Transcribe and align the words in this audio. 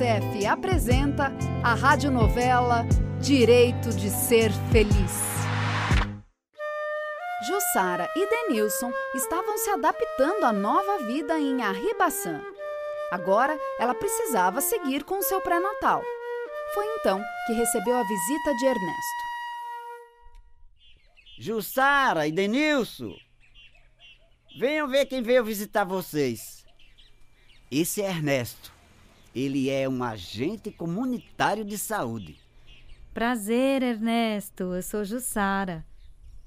Unicef 0.00 0.46
apresenta 0.46 1.30
a 1.62 1.74
radionovela 1.74 2.86
Direito 3.20 3.90
de 3.90 4.08
Ser 4.08 4.50
Feliz. 4.72 5.20
Jussara 7.46 8.08
e 8.16 8.26
Denilson 8.26 8.90
estavam 9.14 9.58
se 9.58 9.68
adaptando 9.68 10.44
à 10.44 10.52
nova 10.54 11.04
vida 11.06 11.38
em 11.38 11.60
Arribaçã. 11.60 12.40
Agora 13.12 13.54
ela 13.78 13.94
precisava 13.94 14.62
seguir 14.62 15.04
com 15.04 15.20
seu 15.20 15.38
pré-natal. 15.42 16.02
Foi 16.72 16.86
então 16.98 17.22
que 17.46 17.52
recebeu 17.52 17.94
a 17.94 18.02
visita 18.02 18.54
de 18.54 18.64
Ernesto. 18.64 19.24
Jussara 21.38 22.26
e 22.26 22.32
Denilson, 22.32 23.14
venham 24.58 24.88
ver 24.88 25.04
quem 25.04 25.20
veio 25.20 25.44
visitar 25.44 25.84
vocês. 25.84 26.64
Esse 27.70 28.00
é 28.00 28.08
Ernesto. 28.08 28.79
Ele 29.34 29.70
é 29.70 29.88
um 29.88 30.02
agente 30.02 30.70
comunitário 30.72 31.64
de 31.64 31.78
saúde. 31.78 32.36
Prazer, 33.14 33.82
Ernesto. 33.82 34.74
Eu 34.74 34.82
sou 34.82 35.04
Jussara. 35.04 35.84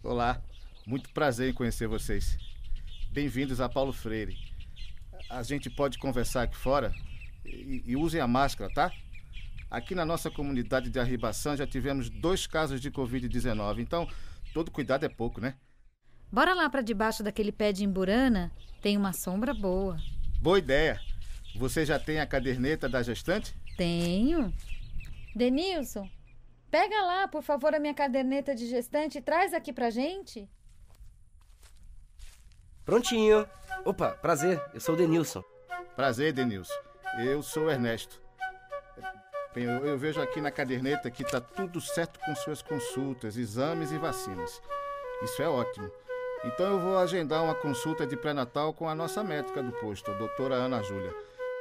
Olá, 0.03 0.41
muito 0.85 1.09
prazer 1.11 1.49
em 1.49 1.53
conhecer 1.53 1.87
vocês. 1.87 2.37
Bem-vindos 3.09 3.61
a 3.61 3.69
Paulo 3.69 3.93
Freire. 3.93 4.37
A 5.29 5.41
gente 5.43 5.69
pode 5.69 5.97
conversar 5.97 6.43
aqui 6.43 6.57
fora 6.57 6.93
e, 7.45 7.83
e 7.85 7.95
usem 7.95 8.19
a 8.19 8.27
máscara, 8.27 8.73
tá? 8.73 8.91
Aqui 9.71 9.95
na 9.95 10.05
nossa 10.05 10.29
comunidade 10.29 10.89
de 10.89 10.99
Arribação 10.99 11.55
já 11.55 11.65
tivemos 11.65 12.09
dois 12.09 12.45
casos 12.45 12.81
de 12.81 12.91
Covid-19, 12.91 13.79
então 13.79 14.07
todo 14.53 14.69
cuidado 14.69 15.05
é 15.05 15.09
pouco, 15.09 15.39
né? 15.39 15.55
Bora 16.31 16.53
lá 16.53 16.69
para 16.69 16.81
debaixo 16.81 17.23
daquele 17.23 17.51
pé 17.51 17.71
de 17.71 17.83
imburana? 17.85 18.51
Tem 18.81 18.97
uma 18.97 19.13
sombra 19.13 19.53
boa. 19.53 19.97
Boa 20.41 20.59
ideia. 20.59 20.99
Você 21.55 21.85
já 21.85 21.99
tem 21.99 22.19
a 22.19 22.25
caderneta 22.25 22.89
da 22.89 23.03
gestante? 23.03 23.55
Tenho. 23.77 24.53
Denilson, 25.35 26.09
pega 26.69 27.01
lá, 27.03 27.27
por 27.27 27.41
favor, 27.41 27.73
a 27.73 27.79
minha 27.79 27.93
caderneta 27.93 28.53
de 28.53 28.67
gestante 28.67 29.17
e 29.17 29.21
traz 29.21 29.53
aqui 29.53 29.71
pra 29.71 29.89
gente. 29.89 30.49
Prontinho. 32.85 33.47
Opa, 33.85 34.11
prazer. 34.11 34.61
Eu 34.73 34.79
sou 34.79 34.95
o 34.95 34.97
Denilson. 34.97 35.43
Prazer, 35.95 36.33
Denilson. 36.33 36.73
Eu 37.17 37.41
sou 37.41 37.65
o 37.65 37.71
Ernesto. 37.71 38.21
Bem, 39.53 39.65
eu, 39.65 39.85
eu 39.85 39.97
vejo 39.97 40.19
aqui 40.19 40.41
na 40.41 40.49
caderneta 40.49 41.11
que 41.11 41.23
tá 41.23 41.39
tudo 41.39 41.79
certo 41.79 42.19
com 42.19 42.35
suas 42.35 42.61
consultas, 42.61 43.37
exames 43.37 43.91
e 43.91 43.97
vacinas. 43.97 44.61
Isso 45.21 45.41
é 45.41 45.47
ótimo. 45.47 45.89
Então 46.43 46.65
eu 46.65 46.79
vou 46.79 46.97
agendar 46.97 47.43
uma 47.43 47.55
consulta 47.55 48.05
de 48.05 48.17
pré-natal 48.17 48.73
com 48.73 48.89
a 48.89 48.95
nossa 48.95 49.23
médica 49.23 49.61
do 49.63 49.71
posto, 49.73 50.11
a 50.11 50.15
doutora 50.15 50.55
Ana 50.55 50.81
Júlia. 50.81 51.13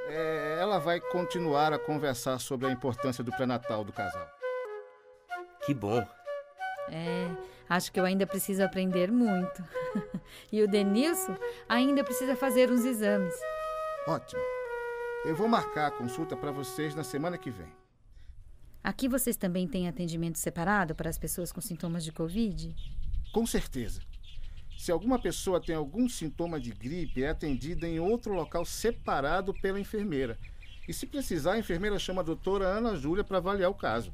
É, 0.08 0.58
ela 0.60 0.78
vai 0.78 1.00
continuar 1.00 1.72
a 1.72 1.78
conversar 1.78 2.38
sobre 2.38 2.66
a 2.66 2.70
importância 2.70 3.22
do 3.22 3.32
pré-natal 3.32 3.84
do 3.84 3.92
casal. 3.92 4.28
Que 5.64 5.72
bom. 5.72 6.04
É, 6.90 7.30
acho 7.68 7.92
que 7.92 8.00
eu 8.00 8.04
ainda 8.04 8.26
preciso 8.26 8.62
aprender 8.62 9.10
muito. 9.10 9.64
e 10.50 10.62
o 10.62 10.68
Denilson 10.68 11.36
ainda 11.68 12.02
precisa 12.02 12.34
fazer 12.34 12.70
uns 12.70 12.84
exames. 12.84 13.34
Ótimo. 14.06 14.42
Eu 15.24 15.36
vou 15.36 15.46
marcar 15.46 15.86
a 15.86 15.90
consulta 15.90 16.36
para 16.36 16.50
vocês 16.50 16.94
na 16.94 17.04
semana 17.04 17.38
que 17.38 17.50
vem. 17.50 17.72
Aqui 18.82 19.08
vocês 19.08 19.36
também 19.36 19.68
têm 19.68 19.88
atendimento 19.88 20.38
separado 20.38 20.94
para 20.94 21.08
as 21.08 21.16
pessoas 21.16 21.52
com 21.52 21.60
sintomas 21.60 22.02
de 22.02 22.10
Covid? 22.10 22.74
Com 23.32 23.46
certeza. 23.46 24.00
Se 24.76 24.90
alguma 24.90 25.18
pessoa 25.18 25.60
tem 25.60 25.74
algum 25.74 26.08
sintoma 26.08 26.58
de 26.58 26.70
gripe, 26.70 27.22
é 27.22 27.28
atendida 27.28 27.86
em 27.86 28.00
outro 28.00 28.34
local 28.34 28.64
separado 28.64 29.54
pela 29.54 29.80
enfermeira. 29.80 30.38
E 30.88 30.92
se 30.92 31.06
precisar, 31.06 31.52
a 31.52 31.58
enfermeira 31.58 31.98
chama 31.98 32.22
a 32.22 32.24
doutora 32.24 32.66
Ana 32.66 32.96
Júlia 32.96 33.22
para 33.22 33.38
avaliar 33.38 33.70
o 33.70 33.74
caso. 33.74 34.12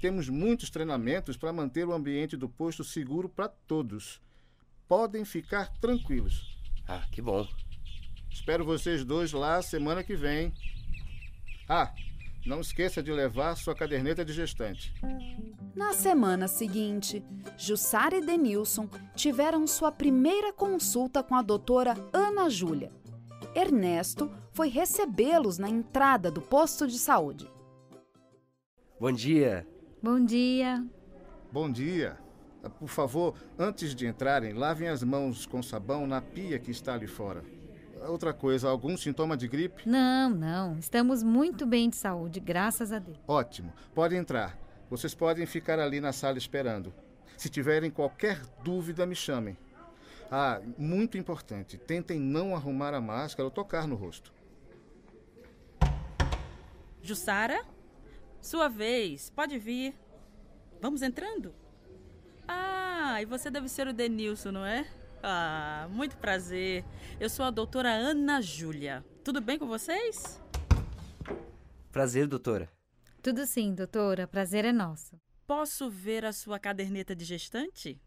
Temos 0.00 0.28
muitos 0.28 0.70
treinamentos 0.70 1.36
para 1.36 1.52
manter 1.52 1.86
o 1.86 1.92
ambiente 1.92 2.36
do 2.36 2.48
posto 2.48 2.82
seguro 2.84 3.28
para 3.28 3.48
todos. 3.48 4.20
Podem 4.88 5.24
ficar 5.24 5.68
tranquilos. 5.78 6.56
Ah, 6.86 7.06
que 7.10 7.20
bom. 7.20 7.46
Espero 8.30 8.64
vocês 8.64 9.04
dois 9.04 9.32
lá 9.32 9.60
semana 9.60 10.02
que 10.02 10.14
vem. 10.14 10.52
Ah, 11.68 11.92
não 12.44 12.60
esqueça 12.60 13.02
de 13.02 13.12
levar 13.12 13.56
sua 13.56 13.74
caderneta 13.74 14.24
de 14.24 14.32
gestante. 14.32 14.94
Na 15.74 15.92
semana 15.92 16.48
seguinte, 16.48 17.22
Jussara 17.56 18.16
e 18.16 18.20
Denilson 18.20 18.88
tiveram 19.14 19.66
sua 19.66 19.92
primeira 19.92 20.52
consulta 20.52 21.22
com 21.22 21.34
a 21.34 21.42
doutora 21.42 21.94
Ana 22.12 22.48
Júlia. 22.48 22.92
Ernesto 23.54 24.30
foi 24.52 24.68
recebê-los 24.68 25.58
na 25.58 25.68
entrada 25.68 26.30
do 26.30 26.40
posto 26.40 26.86
de 26.86 26.98
saúde. 26.98 27.50
Bom 28.98 29.12
dia. 29.12 29.66
Bom 30.02 30.24
dia. 30.24 30.84
Bom 31.52 31.70
dia. 31.70 32.18
Por 32.78 32.88
favor, 32.88 33.34
antes 33.58 33.94
de 33.94 34.06
entrarem, 34.06 34.52
lavem 34.52 34.88
as 34.88 35.02
mãos 35.02 35.46
com 35.46 35.62
sabão 35.62 36.06
na 36.06 36.20
pia 36.20 36.58
que 36.58 36.70
está 36.70 36.94
ali 36.94 37.06
fora. 37.06 37.42
Outra 38.06 38.32
coisa, 38.32 38.68
algum 38.68 38.96
sintoma 38.96 39.36
de 39.36 39.46
gripe? 39.46 39.88
Não, 39.88 40.30
não. 40.30 40.78
Estamos 40.78 41.22
muito 41.22 41.66
bem 41.66 41.90
de 41.90 41.96
saúde, 41.96 42.40
graças 42.40 42.92
a 42.92 42.98
Deus. 42.98 43.18
Ótimo. 43.28 43.72
Pode 43.94 44.16
entrar. 44.16 44.58
Vocês 44.88 45.14
podem 45.14 45.46
ficar 45.46 45.78
ali 45.78 46.00
na 46.00 46.12
sala 46.12 46.38
esperando. 46.38 46.92
Se 47.36 47.48
tiverem 47.48 47.90
qualquer 47.90 48.40
dúvida, 48.64 49.06
me 49.06 49.14
chamem. 49.14 49.56
Ah, 50.30 50.60
muito 50.78 51.18
importante, 51.18 51.76
tentem 51.76 52.20
não 52.20 52.54
arrumar 52.54 52.94
a 52.94 53.00
máscara 53.00 53.44
ou 53.44 53.50
tocar 53.50 53.88
no 53.88 53.96
rosto. 53.96 54.32
Jussara, 57.02 57.64
sua 58.40 58.68
vez, 58.68 59.30
pode 59.30 59.58
vir. 59.58 59.94
Vamos 60.80 61.02
entrando? 61.02 61.52
Ah, 62.46 63.20
e 63.20 63.24
você 63.24 63.50
deve 63.50 63.68
ser 63.68 63.88
o 63.88 63.92
Denilson, 63.92 64.52
não 64.52 64.64
é? 64.64 64.86
Ah, 65.22 65.86
muito 65.90 66.16
prazer. 66.16 66.84
Eu 67.18 67.28
sou 67.28 67.44
a 67.44 67.50
doutora 67.50 67.90
Ana 67.90 68.40
Júlia. 68.40 69.04
Tudo 69.22 69.40
bem 69.40 69.58
com 69.58 69.66
vocês? 69.66 70.40
Prazer, 71.92 72.26
doutora. 72.26 72.68
Tudo 73.22 73.46
sim, 73.46 73.74
doutora. 73.74 74.26
Prazer 74.26 74.64
é 74.64 74.72
nosso. 74.72 75.20
Posso 75.46 75.90
ver 75.90 76.24
a 76.24 76.32
sua 76.32 76.58
caderneta 76.58 77.14
de 77.14 77.24
gestante? 77.24 78.00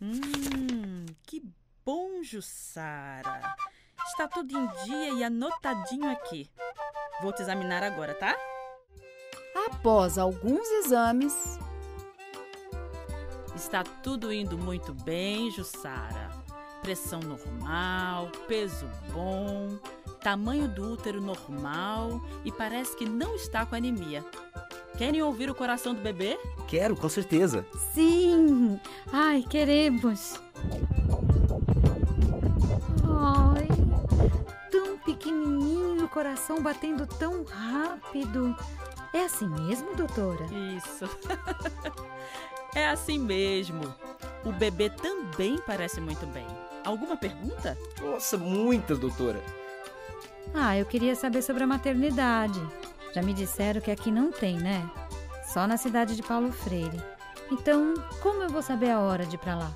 Hum, 0.00 1.06
que 1.22 1.42
bom, 1.84 2.22
Jussara. 2.22 3.56
Está 4.06 4.28
tudo 4.28 4.56
em 4.56 4.66
dia 4.84 5.14
e 5.14 5.24
anotadinho 5.24 6.10
aqui. 6.10 6.48
Vou 7.20 7.32
te 7.32 7.42
examinar 7.42 7.82
agora, 7.82 8.14
tá? 8.14 8.36
Após 9.66 10.18
alguns 10.18 10.66
exames, 10.84 11.58
Está 13.58 13.82
tudo 13.82 14.32
indo 14.32 14.56
muito 14.56 14.94
bem, 14.94 15.50
Jussara. 15.50 16.30
Pressão 16.80 17.18
normal, 17.18 18.30
peso 18.46 18.86
bom, 19.12 19.76
tamanho 20.22 20.68
do 20.68 20.92
útero 20.92 21.20
normal 21.20 22.22
e 22.44 22.52
parece 22.52 22.96
que 22.96 23.04
não 23.04 23.34
está 23.34 23.66
com 23.66 23.74
anemia. 23.74 24.24
Querem 24.96 25.20
ouvir 25.22 25.50
o 25.50 25.56
coração 25.56 25.92
do 25.92 26.00
bebê? 26.00 26.38
Quero, 26.68 26.96
com 26.96 27.08
certeza. 27.08 27.66
Sim! 27.92 28.78
Ai, 29.12 29.44
queremos! 29.50 30.40
Ai, 33.04 33.66
tão 34.70 34.98
pequenininho, 34.98 36.04
o 36.04 36.08
coração 36.08 36.62
batendo 36.62 37.08
tão 37.08 37.42
rápido. 37.42 38.56
É 39.12 39.24
assim 39.24 39.48
mesmo, 39.48 39.96
doutora? 39.96 40.46
Isso. 40.76 41.06
é 42.78 42.88
assim 42.88 43.18
mesmo. 43.18 43.94
O 44.44 44.52
bebê 44.52 44.88
também 44.90 45.58
parece 45.66 46.00
muito 46.00 46.26
bem. 46.26 46.46
Alguma 46.84 47.16
pergunta? 47.16 47.76
Nossa, 48.00 48.38
muitas, 48.38 48.98
doutora. 48.98 49.42
Ah, 50.54 50.76
eu 50.76 50.86
queria 50.86 51.14
saber 51.14 51.42
sobre 51.42 51.64
a 51.64 51.66
maternidade. 51.66 52.60
Já 53.14 53.22
me 53.22 53.34
disseram 53.34 53.80
que 53.80 53.90
aqui 53.90 54.10
não 54.10 54.30
tem, 54.30 54.58
né? 54.58 54.88
Só 55.52 55.66
na 55.66 55.76
cidade 55.76 56.16
de 56.16 56.22
Paulo 56.22 56.52
Freire. 56.52 57.02
Então, 57.50 57.94
como 58.22 58.42
eu 58.42 58.48
vou 58.48 58.62
saber 58.62 58.90
a 58.90 59.00
hora 59.00 59.26
de 59.26 59.34
ir 59.34 59.38
pra 59.38 59.56
lá? 59.56 59.72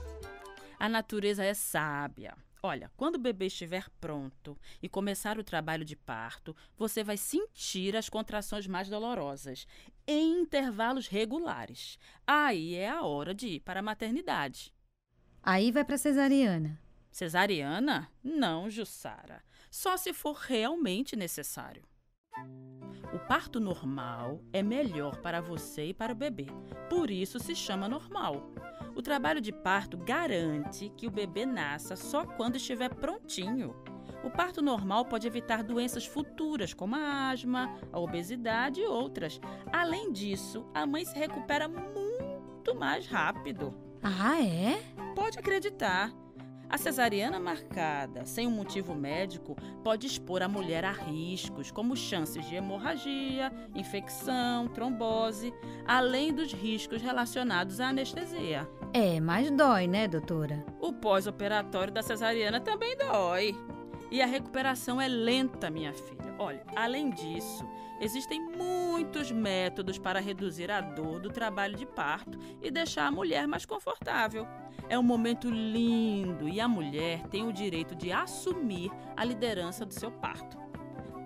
A 0.78 0.88
natureza 0.88 1.44
é 1.44 1.54
sábia. 1.54 2.34
Olha, 2.64 2.92
quando 2.96 3.16
o 3.16 3.18
bebê 3.18 3.46
estiver 3.46 3.90
pronto 4.00 4.56
e 4.80 4.88
começar 4.88 5.36
o 5.36 5.42
trabalho 5.42 5.84
de 5.84 5.96
parto, 5.96 6.54
você 6.76 7.02
vai 7.02 7.16
sentir 7.16 7.96
as 7.96 8.08
contrações 8.08 8.68
mais 8.68 8.88
dolorosas 8.88 9.66
em 10.06 10.42
intervalos 10.42 11.08
regulares. 11.08 11.98
Aí 12.24 12.76
é 12.76 12.88
a 12.88 13.02
hora 13.02 13.34
de 13.34 13.48
ir 13.48 13.60
para 13.60 13.80
a 13.80 13.82
maternidade. 13.82 14.72
Aí 15.42 15.72
vai 15.72 15.84
pra 15.84 15.98
cesariana. 15.98 16.80
Cesariana? 17.10 18.08
Não, 18.22 18.70
Jussara. 18.70 19.42
Só 19.68 19.96
se 19.96 20.12
for 20.12 20.36
realmente 20.36 21.16
necessário. 21.16 21.82
O 23.12 23.18
parto 23.26 23.58
normal 23.58 24.40
é 24.52 24.62
melhor 24.62 25.20
para 25.20 25.40
você 25.40 25.86
e 25.86 25.94
para 25.94 26.12
o 26.12 26.16
bebê. 26.16 26.46
Por 26.88 27.10
isso 27.10 27.40
se 27.40 27.56
chama 27.56 27.88
normal. 27.88 28.52
O 28.94 29.02
trabalho 29.02 29.40
de 29.40 29.52
parto 29.52 29.96
garante 29.96 30.92
que 30.96 31.06
o 31.06 31.10
bebê 31.10 31.46
nasça 31.46 31.96
só 31.96 32.24
quando 32.24 32.56
estiver 32.56 32.94
prontinho. 32.94 33.74
O 34.22 34.30
parto 34.30 34.62
normal 34.62 35.04
pode 35.06 35.26
evitar 35.26 35.64
doenças 35.64 36.06
futuras, 36.06 36.72
como 36.72 36.94
a 36.94 37.30
asma, 37.30 37.74
a 37.92 37.98
obesidade 37.98 38.80
e 38.80 38.86
outras. 38.86 39.40
Além 39.72 40.12
disso, 40.12 40.64
a 40.72 40.86
mãe 40.86 41.04
se 41.04 41.18
recupera 41.18 41.66
muito 41.68 42.74
mais 42.74 43.06
rápido. 43.06 43.74
Ah, 44.02 44.40
é? 44.40 44.80
Pode 45.14 45.38
acreditar. 45.38 46.12
A 46.72 46.78
cesariana 46.78 47.38
marcada 47.38 48.24
sem 48.24 48.46
um 48.46 48.50
motivo 48.50 48.94
médico 48.94 49.54
pode 49.84 50.06
expor 50.06 50.42
a 50.42 50.48
mulher 50.48 50.86
a 50.86 50.90
riscos, 50.90 51.70
como 51.70 51.94
chances 51.94 52.48
de 52.48 52.54
hemorragia, 52.54 53.52
infecção, 53.74 54.66
trombose, 54.68 55.52
além 55.84 56.32
dos 56.32 56.50
riscos 56.50 57.02
relacionados 57.02 57.78
à 57.78 57.88
anestesia. 57.88 58.66
É, 58.94 59.20
mas 59.20 59.50
dói, 59.50 59.86
né, 59.86 60.08
doutora? 60.08 60.64
O 60.80 60.94
pós-operatório 60.94 61.92
da 61.92 62.02
cesariana 62.02 62.58
também 62.58 62.96
dói. 62.96 63.54
E 64.12 64.20
a 64.20 64.26
recuperação 64.26 65.00
é 65.00 65.08
lenta, 65.08 65.70
minha 65.70 65.94
filha. 65.94 66.34
Olha, 66.38 66.62
além 66.76 67.08
disso, 67.08 67.66
existem 67.98 68.38
muitos 68.54 69.32
métodos 69.32 69.96
para 69.96 70.20
reduzir 70.20 70.70
a 70.70 70.82
dor 70.82 71.18
do 71.18 71.30
trabalho 71.30 71.74
de 71.74 71.86
parto 71.86 72.38
e 72.60 72.70
deixar 72.70 73.06
a 73.06 73.10
mulher 73.10 73.48
mais 73.48 73.64
confortável. 73.64 74.46
É 74.86 74.98
um 74.98 75.02
momento 75.02 75.48
lindo 75.48 76.46
e 76.46 76.60
a 76.60 76.68
mulher 76.68 77.26
tem 77.28 77.48
o 77.48 77.52
direito 77.54 77.94
de 77.94 78.12
assumir 78.12 78.92
a 79.16 79.24
liderança 79.24 79.86
do 79.86 79.94
seu 79.94 80.12
parto. 80.12 80.58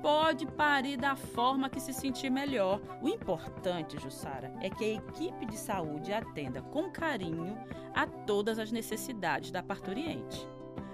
Pode 0.00 0.46
parir 0.46 0.96
da 0.96 1.16
forma 1.16 1.68
que 1.68 1.80
se 1.80 1.92
sentir 1.92 2.30
melhor. 2.30 2.80
O 3.02 3.08
importante, 3.08 3.98
Jussara, 3.98 4.54
é 4.60 4.70
que 4.70 4.84
a 4.84 4.94
equipe 4.94 5.44
de 5.44 5.56
saúde 5.56 6.12
atenda 6.12 6.62
com 6.62 6.88
carinho 6.88 7.58
a 7.92 8.06
todas 8.06 8.60
as 8.60 8.70
necessidades 8.70 9.50
da 9.50 9.60
parturiente. 9.60 10.46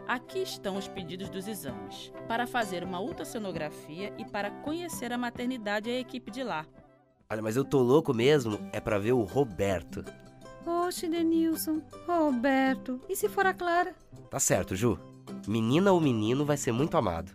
Aqui 0.06 0.42
estão 0.42 0.76
os 0.76 0.88
pedidos 0.88 1.28
dos 1.28 1.46
exames. 1.46 2.12
Para 2.26 2.46
fazer 2.46 2.84
uma 2.84 3.00
ultrassonografia 3.00 4.12
e 4.18 4.24
para 4.24 4.50
conhecer 4.50 5.12
a 5.12 5.18
maternidade 5.18 5.88
e 5.88 5.96
a 5.96 6.00
equipe 6.00 6.30
de 6.30 6.42
lá. 6.42 6.66
Olha, 7.30 7.40
mas 7.40 7.56
eu 7.56 7.64
tô 7.64 7.80
louco 7.80 8.12
mesmo, 8.12 8.58
é 8.72 8.80
para 8.80 8.98
ver 8.98 9.12
o 9.12 9.22
Roberto. 9.22 10.04
Oxe, 10.66 11.08
Denilson, 11.08 11.82
Roberto, 12.06 13.00
e 13.08 13.16
se 13.16 13.28
for 13.28 13.46
a 13.46 13.54
Clara? 13.54 13.94
Tá 14.30 14.38
certo, 14.38 14.76
Ju. 14.76 14.98
Menina 15.46 15.92
ou 15.92 16.00
menino 16.00 16.44
vai 16.44 16.56
ser 16.56 16.72
muito 16.72 16.96
amado. 16.96 17.32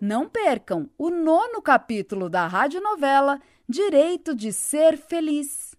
Não 0.00 0.28
percam 0.28 0.90
o 0.98 1.08
nono 1.08 1.62
capítulo 1.62 2.28
da 2.28 2.46
radionovela 2.46 3.40
Direito 3.66 4.34
de 4.34 4.52
Ser 4.52 4.98
Feliz. 4.98 5.74